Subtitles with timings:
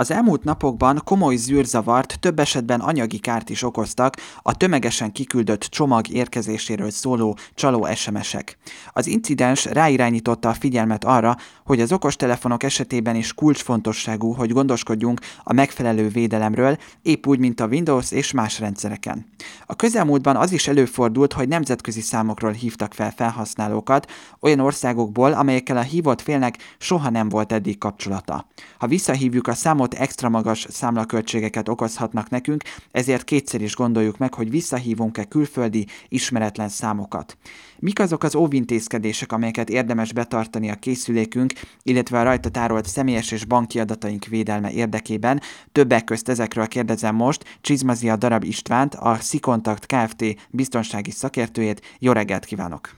[0.00, 6.08] Az elmúlt napokban komoly zűrzavart, több esetben anyagi kárt is okoztak a tömegesen kiküldött csomag
[6.08, 8.58] érkezéséről szóló csaló SMS-ek.
[8.92, 15.52] Az incidens ráirányította a figyelmet arra, hogy az okostelefonok esetében is kulcsfontosságú, hogy gondoskodjunk a
[15.52, 19.26] megfelelő védelemről, épp úgy, mint a Windows és más rendszereken.
[19.66, 24.10] A közelmúltban az is előfordult, hogy nemzetközi számokról hívtak fel felhasználókat,
[24.40, 28.46] olyan országokból, amelyekkel a hívott félnek soha nem volt eddig kapcsolata.
[28.78, 34.34] Ha visszahívjuk a számot, ott extra magas számlaköltségeket okozhatnak nekünk, ezért kétszer is gondoljuk meg,
[34.34, 37.36] hogy visszahívunk-e külföldi, ismeretlen számokat.
[37.78, 43.44] Mik azok az óvintézkedések, amelyeket érdemes betartani a készülékünk, illetve a rajta tárolt személyes és
[43.44, 45.40] banki adataink védelme érdekében?
[45.72, 50.24] Többek közt ezekről kérdezem most Csizmazia Darab Istvánt, a Szikontakt Kft.
[50.50, 51.96] biztonsági szakértőjét.
[51.98, 52.90] Jó reggelt kívánok!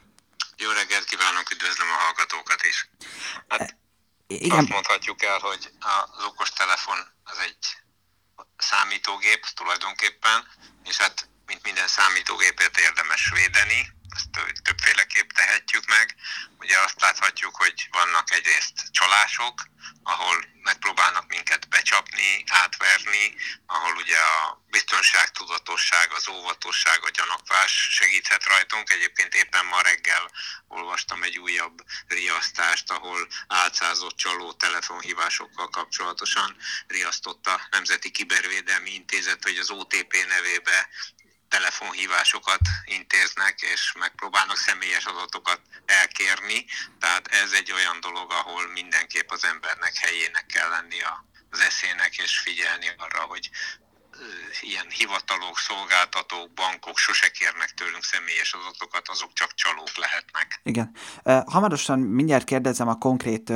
[0.57, 2.91] Jó reggelt kívánok, üdvözlöm a hallgatókat is!
[3.48, 3.80] Hát
[4.30, 4.59] igen.
[4.59, 7.57] Azt mondhatjuk el, hogy az okostelefon az egy
[8.56, 10.47] számítógép tulajdonképpen,
[10.84, 16.16] és hát mint minden számítógépet érdemes védeni, ezt többféleképp tehetjük meg.
[16.58, 19.69] Ugye azt láthatjuk, hogy vannak egyrészt csalások,
[20.02, 23.34] ahol megpróbálnak minket becsapni, átverni,
[23.67, 28.91] ahol ugye a biztonságtudatosság, az óvatosság, a gyanakvás segíthet rajtunk.
[28.91, 30.30] Egyébként éppen ma reggel
[30.69, 39.70] olvastam egy újabb riasztást, ahol álcázott csaló telefonhívásokkal kapcsolatosan riasztotta Nemzeti Kibervédelmi Intézet, hogy az
[39.70, 40.89] OTP nevébe
[42.11, 46.64] telefonhívásokat intéznek, és megpróbálnak személyes adatokat elkérni.
[47.00, 51.00] Tehát ez egy olyan dolog, ahol mindenképp az embernek helyének kell lenni
[51.50, 53.50] az eszének, és figyelni arra, hogy
[54.61, 60.61] ilyen hivatalok, szolgáltatók, bankok sose kérnek tőlünk személyes adatokat, azok csak csalók lehetnek.
[60.63, 60.91] Igen.
[61.47, 63.53] Hamarosan mindjárt kérdezem a konkrét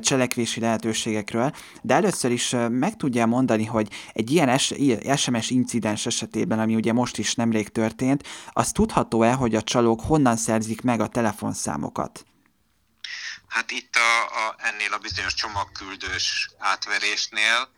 [0.00, 4.58] cselekvési lehetőségekről, de először is meg tudja mondani, hogy egy ilyen
[5.16, 10.36] SMS incidens esetében, ami ugye most is nemrég történt, az tudható-e, hogy a csalók honnan
[10.36, 12.24] szerzik meg a telefonszámokat?
[13.48, 17.68] Hát itt a, a, ennél a bizonyos csomagküldős átverésnél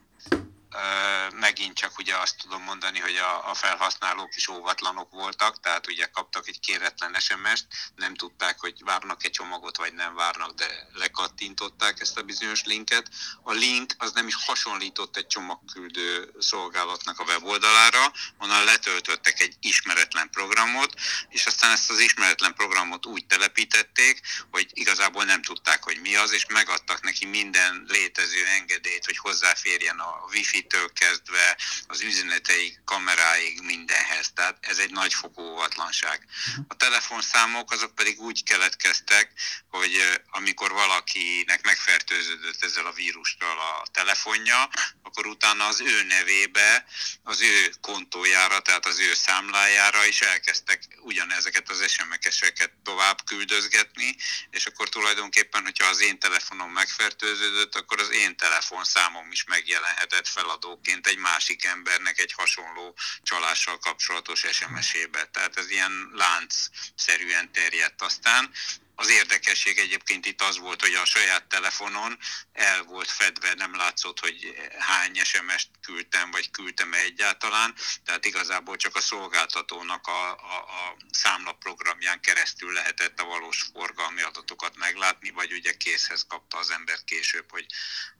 [1.33, 6.07] megint csak ugye azt tudom mondani, hogy a, a felhasználók is óvatlanok voltak, tehát ugye
[6.07, 12.01] kaptak egy kéretlen SMS-t, nem tudták, hogy várnak egy csomagot, vagy nem várnak, de lekattintották
[12.01, 13.09] ezt a bizonyos linket.
[13.43, 20.31] A link az nem is hasonlított egy csomagküldő szolgálatnak a weboldalára, onnan letöltöttek egy ismeretlen
[20.31, 20.95] programot,
[21.29, 24.21] és aztán ezt az ismeretlen programot úgy telepítették,
[24.51, 29.99] hogy igazából nem tudták, hogy mi az, és megadtak neki minden létező engedélyt, hogy hozzáférjen
[29.99, 34.31] a wifi től kezdve az üzeneteig, kameráig, mindenhez.
[34.35, 36.27] Tehát ez egy nagyfokú óvatlanság.
[36.27, 36.61] Mhm.
[36.69, 39.33] A telefonszámok azok pedig úgy keletkeztek,
[39.69, 44.69] hogy amikor valakinek megfertőződött ezzel a vírussal a telefonja,
[45.03, 46.87] akkor utána az ő nevébe,
[47.23, 54.17] az ő kontójára, tehát az ő számlájára is elkezdtek ugyanezeket az SMS-eket tovább küldözgetni,
[54.51, 60.49] és akkor tulajdonképpen, hogyha az én telefonom megfertőződött, akkor az én telefonszámom is megjelenhetett fel
[60.55, 65.25] feladóként egy másik embernek egy hasonló csalással kapcsolatos SMS-ébe.
[65.25, 68.51] Tehát ez ilyen lánc-szerűen terjedt aztán.
[68.95, 72.19] Az érdekesség egyébként itt az volt, hogy a saját telefonon
[72.53, 78.97] el volt fedve, nem látszott, hogy hány SMS-t küldtem, vagy küldtem-e egyáltalán, tehát igazából csak
[78.97, 85.73] a szolgáltatónak a, a, a számlaprogramján keresztül lehetett a valós forgalmi adatokat meglátni, vagy ugye
[85.73, 87.67] készhez kapta az ember később, hogy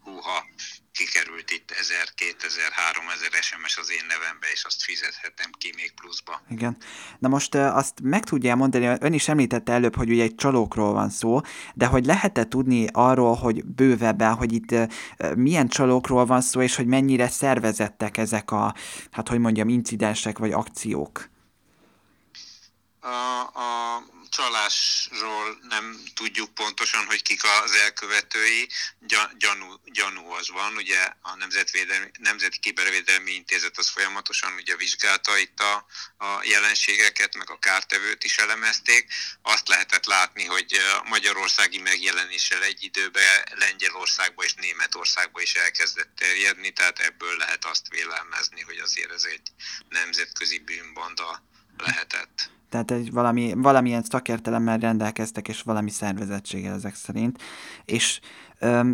[0.01, 0.47] húha,
[0.93, 6.43] kikerült itt 1000, 2000, 3000 SMS az én nevembe, és azt fizethetem ki még pluszba.
[6.51, 6.77] Igen.
[7.19, 10.35] Na most azt meg tudja mondani, ön is említette előbb, hogy ugye egy
[10.65, 11.41] csalókról van szó,
[11.75, 14.75] de hogy lehet-e tudni arról, hogy bővebben, hogy itt
[15.37, 18.75] milyen csalókról van szó, és hogy mennyire szervezettek ezek a,
[19.11, 21.29] hát hogy mondjam, incidensek vagy akciók?
[23.01, 24.03] A, a
[24.35, 28.69] csalásról nem tudjuk pontosan, hogy kik az elkövetői,
[29.39, 35.61] gyanú, gyanú az van, ugye a Nemzetvédelmi, Nemzeti Kibervédelmi Intézet az folyamatosan ugye vizsgálta itt
[35.61, 35.87] a,
[36.17, 39.13] a jelenségeket, meg a kártevőt is elemezték.
[39.43, 46.73] Azt lehetett látni, hogy a magyarországi megjelenéssel egy időben Lengyelországba és Németországba is elkezdett terjedni,
[46.73, 49.49] tehát ebből lehet azt vélelmezni, hogy azért ez egy
[49.89, 51.43] nemzetközi bűnbanda
[51.77, 52.53] lehetett.
[52.75, 57.43] Tehát egy valami, valamilyen szakértelemmel rendelkeztek, és valami szervezettséggel ezek szerint.
[57.85, 58.21] És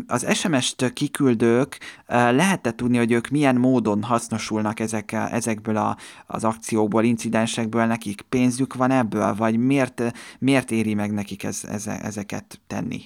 [0.07, 5.97] az SMS-t kiküldők lehetett tudni, hogy ők milyen módon hasznosulnak ezek, ezekből a,
[6.27, 10.03] az akciókból, incidensekből, nekik pénzük van ebből, vagy miért,
[10.39, 13.03] miért éri meg nekik ez, ez, ezeket tenni?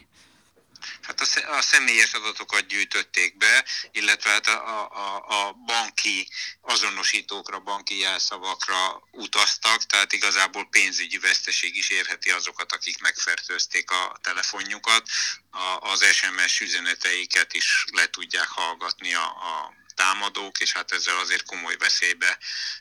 [1.03, 6.29] Hát a, a személyes adatokat gyűjtötték be, illetve hát a, a, a banki
[6.61, 15.09] azonosítókra, banki jelszavakra utaztak, tehát igazából pénzügyi veszteség is érheti azokat, akik megfertőzték a telefonjukat.
[15.51, 21.45] A, az SMS üzeneteiket is le tudják hallgatni a, a támadók, és hát ezzel azért
[21.45, 22.39] komoly veszélybe,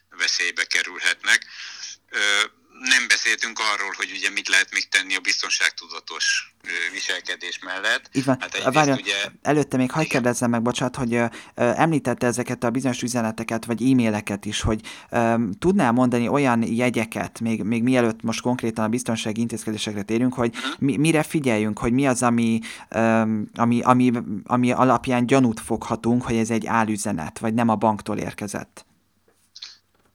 [0.10, 1.46] veszélybe kerülhetnek
[2.84, 6.54] nem beszéltünk arról, hogy ugye mit lehet még tenni a biztonságtudatos
[6.92, 8.10] viselkedés mellett.
[8.14, 8.38] Így van.
[8.40, 9.16] Hát Várja, ugye...
[9.42, 11.26] előtte még hagyd kérdezzem meg, bocsánat, hogy ö,
[11.56, 17.64] említette ezeket a bizonyos üzeneteket, vagy e-maileket is, hogy ö, tudnál mondani olyan jegyeket, még,
[17.64, 20.80] még mielőtt most konkrétan a biztonsági intézkedésekre térünk, hogy uh-huh.
[20.80, 22.60] mi, mire figyeljünk, hogy mi az, ami,
[22.90, 23.22] ö,
[23.56, 24.12] ami, ami,
[24.44, 28.86] ami alapján gyanút foghatunk, hogy ez egy álüzenet, vagy nem a banktól érkezett.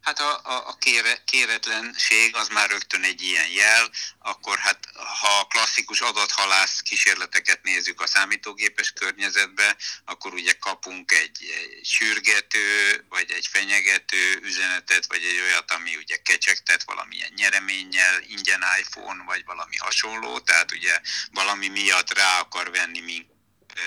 [0.09, 4.79] Hát a, a, a kére, kéretlenség az már rögtön egy ilyen jel, akkor hát
[5.21, 13.05] ha a klasszikus adathalász kísérleteket nézzük a számítógépes környezetbe, akkor ugye kapunk egy, egy sürgető,
[13.09, 19.45] vagy egy fenyegető üzenetet, vagy egy olyat, ami ugye kecsegtet valamilyen nyereménnyel, ingyen iPhone, vagy
[19.45, 21.01] valami hasonló, tehát ugye
[21.31, 23.37] valami miatt rá akar venni minket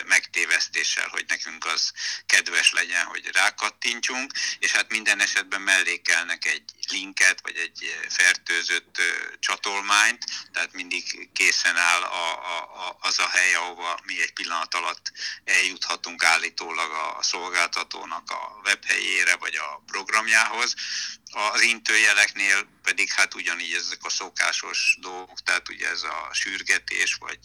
[0.05, 1.91] megtévesztéssel, hogy nekünk az
[2.25, 9.01] kedves legyen, hogy rákattintsunk, és hát minden esetben mellékelnek egy linket, vagy egy fertőzött
[9.39, 14.75] csatolmányt, tehát mindig készen áll a, a, a, az a hely, ahova mi egy pillanat
[14.75, 15.11] alatt
[15.43, 20.75] eljuthatunk állítólag a szolgáltatónak a webhelyére, vagy a programjához.
[21.31, 27.39] Az intőjeleknél pedig hát ugyanígy ezek a szokásos dolgok, tehát ugye ez a sürgetés, vagy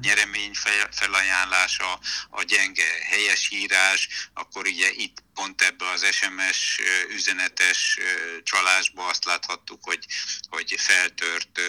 [0.00, 0.52] nyeremény
[0.90, 2.00] felajánlása,
[2.30, 7.98] a gyenge helyesírás, akkor ugye itt pont ebbe az SMS üzenetes
[8.42, 10.06] csalásba azt láthattuk, hogy,
[10.48, 11.60] hogy feltört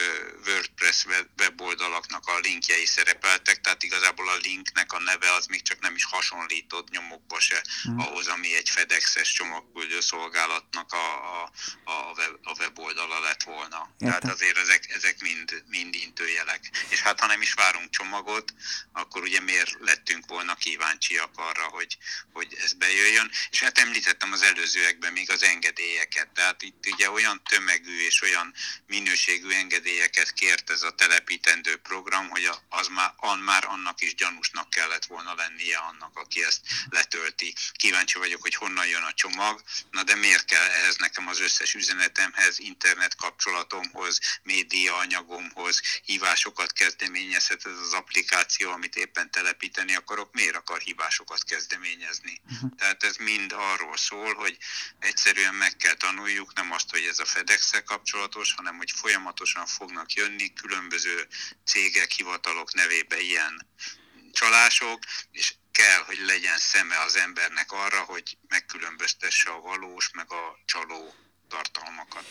[0.45, 1.05] WordPress
[1.37, 6.05] weboldalaknak a linkjei szerepeltek, tehát igazából a linknek a neve az még csak nem is
[6.05, 7.99] hasonlított nyomokba se hmm.
[7.99, 11.51] ahhoz, ami egy FedEx-es csomagküldő szolgálatnak a, a,
[11.83, 12.04] a,
[13.25, 13.79] lett volna.
[13.99, 14.19] Értem.
[14.19, 16.61] Tehát azért ezek, ezek mind, mind intőjelek.
[16.89, 18.53] És hát ha nem is várunk csomagot,
[18.91, 21.97] akkor ugye miért lettünk volna kíváncsiak arra, hogy,
[22.33, 27.41] hogy ez bejöjjön és hát említettem az előzőekben még az engedélyeket, tehát itt ugye olyan
[27.49, 28.53] tömegű és olyan
[28.87, 34.69] minőségű engedélyeket kért ez a telepítendő program, hogy az már, an, már annak is gyanúsnak
[34.69, 37.53] kellett volna lennie annak, aki ezt letölti.
[37.71, 41.73] Kíváncsi vagyok, hogy honnan jön a csomag, na de miért kell ehhez nekem az összes
[41.73, 50.55] üzenetemhez, internet kapcsolatomhoz, média anyagomhoz, hívásokat kezdeményezhet ez az applikáció, amit éppen telepíteni akarok, miért
[50.55, 52.41] akar hívásokat kezdeményezni?
[52.51, 52.69] Uh-huh.
[52.77, 54.57] Tehát ez mind mind arról szól, hogy
[54.99, 60.13] egyszerűen meg kell tanuljuk, nem azt, hogy ez a fedex kapcsolatos, hanem hogy folyamatosan fognak
[60.13, 61.27] jönni különböző
[61.65, 63.67] cégek, hivatalok nevébe ilyen
[64.31, 70.59] csalások, és kell, hogy legyen szeme az embernek arra, hogy megkülönböztesse a valós, meg a
[70.65, 71.15] csaló
[71.55, 72.23] tartalmakat.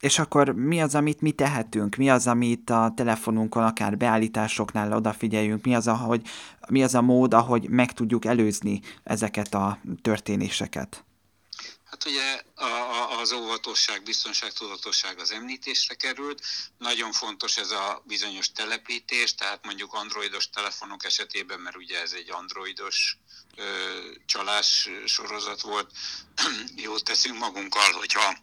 [0.00, 1.96] És akkor mi az, amit mi tehetünk?
[1.96, 5.64] Mi az, amit a telefonunkon, akár beállításoknál odafigyeljünk?
[5.64, 6.20] Mi az, ahogy,
[6.68, 11.04] mi az a mód, ahogy meg tudjuk előzni ezeket a történéseket?
[11.84, 12.42] Hát ugye
[13.20, 16.42] az óvatosság, biztonság, tudatosság az említésre került.
[16.78, 22.30] Nagyon fontos ez a bizonyos telepítés, tehát mondjuk androidos telefonok esetében, mert ugye ez egy
[22.30, 23.18] androidos
[23.56, 23.64] ö,
[24.26, 25.90] csalás sorozat volt.
[26.84, 28.36] Jót teszünk magunkkal, hogyha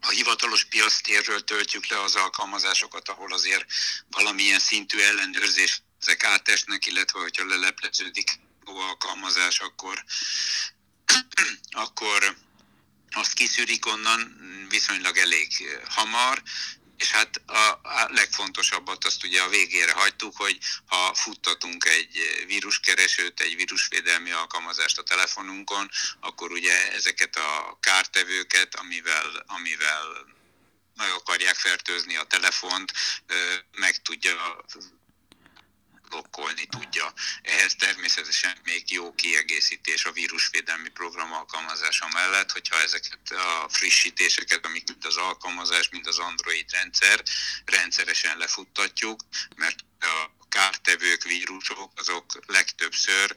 [0.00, 3.64] a hivatalos piactérről töltjük le az alkalmazásokat, ahol azért
[4.10, 10.04] valamilyen szintű ellenőrzés ezek átesnek, illetve hogyha lelepleződik alkalmazás, akkor,
[11.70, 12.36] akkor
[13.10, 14.36] azt kiszűrik onnan
[14.68, 16.42] viszonylag elég hamar,
[16.98, 23.56] és hát a, legfontosabbat azt ugye a végére hagytuk, hogy ha futtatunk egy víruskeresőt, egy
[23.56, 25.90] vírusvédelmi alkalmazást a telefonunkon,
[26.20, 30.06] akkor ugye ezeket a kártevőket, amivel, amivel
[30.96, 32.92] meg akarják fertőzni a telefont,
[33.76, 34.64] meg tudja
[36.08, 37.12] blokkolni tudja.
[37.42, 44.86] Ehhez természetesen még jó kiegészítés a vírusvédelmi program alkalmazása mellett, hogyha ezeket a frissítéseket, amik
[44.88, 47.22] mint az alkalmazás, mint az Android rendszer,
[47.64, 49.20] rendszeresen lefuttatjuk,
[49.56, 53.34] mert a kártevők, vírusok, azok legtöbbször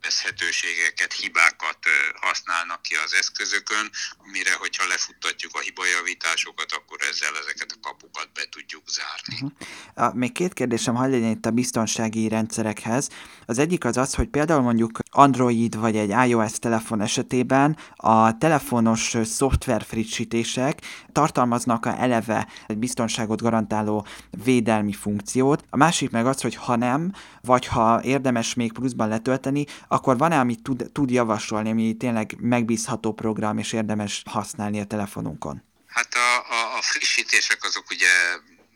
[0.00, 1.78] sebezhetőségeket, hibákat
[2.20, 3.90] használnak ki az eszközökön,
[4.26, 9.52] amire, hogyha lefuttatjuk a hibajavításokat, akkor ezzel ezeket a kapukat be tudjuk zárni.
[9.94, 10.14] Uh-huh.
[10.14, 13.08] Még két kérdésem hagy legyen itt a biztonsági rendszerekhez.
[13.46, 19.16] Az egyik az az, hogy például mondjuk Android vagy egy iOS telefon esetében a telefonos
[19.24, 20.80] szoftver frissítések
[21.12, 24.06] tartalmaznak a eleve egy biztonságot garantáló
[24.44, 25.64] védelmi funkciót.
[25.70, 30.38] A másik meg az, hogy ha nem, vagy ha érdemes még pluszban letölteni, akkor van-e,
[30.38, 35.62] amit tud, tud javasolni, ami tényleg megbízható program, és érdemes használni a telefonunkon?
[35.86, 38.08] Hát a, a, a frissítések azok ugye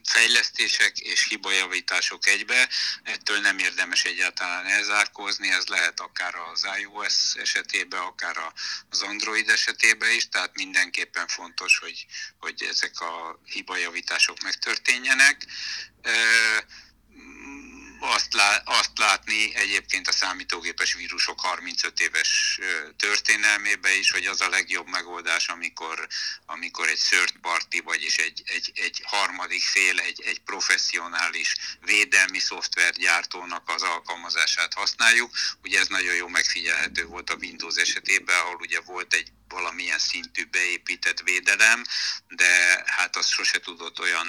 [0.04, 2.68] fejlesztések és hibajavítások egybe,
[3.02, 8.36] ettől nem érdemes egyáltalán elzárkózni, ez lehet akár az iOS esetében, akár
[8.90, 12.06] az Android esetében is, tehát mindenképpen fontos, hogy,
[12.38, 15.46] hogy ezek a hibajavítások megtörténjenek
[18.04, 22.58] azt, lá, azt látni egyébként a számítógépes vírusok 35 éves
[22.96, 26.06] történelmébe is, hogy az a legjobb megoldás, amikor,
[26.46, 33.68] amikor egy third party, vagyis egy, egy, egy harmadik fél, egy, egy professzionális védelmi szoftvergyártónak
[33.68, 35.30] az alkalmazását használjuk.
[35.62, 40.44] Ugye ez nagyon jó megfigyelhető volt a Windows esetében, ahol ugye volt egy valamilyen szintű
[40.44, 41.84] beépített védelem,
[42.28, 44.26] de hát az sose tudott olyan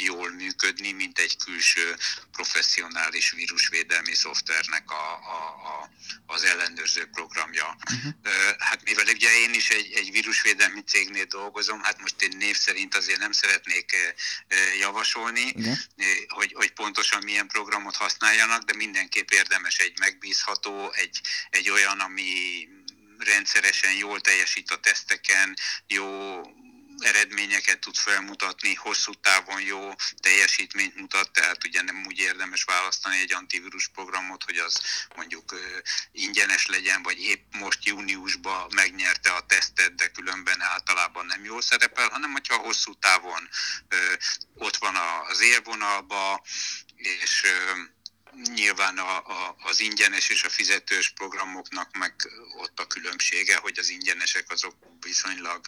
[0.00, 1.96] jól működni, mint egy külső
[2.32, 5.90] professzionális vírusvédelmi szoftvernek a, a, a,
[6.26, 7.76] az ellenőrző programja.
[7.92, 8.12] Uh-huh.
[8.58, 12.94] Hát mivel ugye én is egy, egy vírusvédelmi cégnél dolgozom, hát most én név szerint
[12.94, 13.96] azért nem szeretnék
[14.78, 15.76] javasolni, uh-huh.
[16.28, 22.28] hogy, hogy pontosan milyen programot használjanak, de mindenképp érdemes egy megbízható, egy, egy olyan, ami
[23.18, 26.40] rendszeresen jól teljesít a teszteken, jó
[26.98, 33.32] eredményeket tud felmutatni, hosszú távon jó teljesítményt mutat, tehát ugye nem úgy érdemes választani egy
[33.32, 34.80] antivírus programot, hogy az
[35.16, 35.54] mondjuk
[36.12, 42.08] ingyenes legyen, vagy épp most júniusban megnyerte a tesztet, de különben általában nem jól szerepel,
[42.08, 43.48] hanem hogyha hosszú távon
[44.54, 44.96] ott van
[45.28, 46.42] az élvonalba,
[46.96, 47.42] és
[48.54, 52.14] nyilván a, a, az ingyenes és a fizetős programoknak meg
[52.58, 55.66] ott a különbsége, hogy az ingyenesek azok viszonylag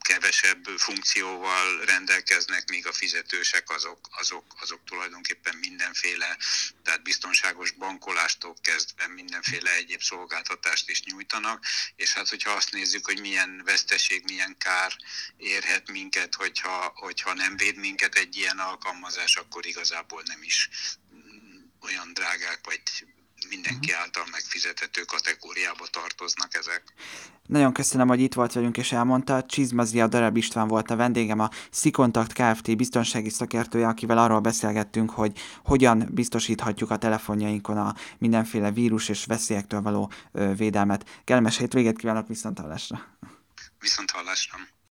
[0.00, 6.36] kevesebb funkcióval rendelkeznek, míg a fizetősek azok, azok, azok tulajdonképpen mindenféle,
[6.82, 11.64] tehát biztonságos bankolástól kezdve mindenféle egyéb szolgáltatást is nyújtanak,
[11.96, 14.96] és hát hogyha azt nézzük, hogy milyen veszteség, milyen kár
[15.36, 20.68] érhet minket, hogyha, hogyha nem véd minket egy ilyen alkalmazás, akkor igazából nem is
[21.80, 22.82] olyan drágák, vagy
[23.48, 23.87] mindenki mhm.
[24.02, 26.82] Által megfizethető kategóriába tartoznak ezek.
[27.46, 29.42] Nagyon köszönöm, hogy itt volt velünk és elmondta.
[29.42, 32.76] Csizmazia Darab István volt a vendégem, a Szikontakt Kft.
[32.76, 39.80] biztonsági szakértője, akivel arról beszélgettünk, hogy hogyan biztosíthatjuk a telefonjainkon a mindenféle vírus és veszélyektől
[39.80, 40.12] való
[40.56, 41.22] védelmet.
[41.24, 43.16] Kellemes hétvégét kívánok viszont hallásra!
[43.78, 44.56] Viszont hallásra!